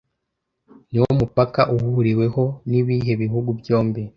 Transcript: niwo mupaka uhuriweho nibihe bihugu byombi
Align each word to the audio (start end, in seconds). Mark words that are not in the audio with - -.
niwo 0.91 1.09
mupaka 1.19 1.61
uhuriweho 1.75 2.43
nibihe 2.69 3.13
bihugu 3.21 3.49
byombi 3.59 4.01